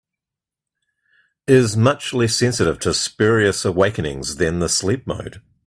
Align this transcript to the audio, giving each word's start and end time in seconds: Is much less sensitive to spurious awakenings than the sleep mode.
Is 1.45 1.77
much 1.77 2.11
less 2.11 2.35
sensitive 2.35 2.79
to 2.79 2.91
spurious 2.95 3.63
awakenings 3.65 4.37
than 4.37 4.57
the 4.57 4.67
sleep 4.67 5.05
mode. 5.05 5.43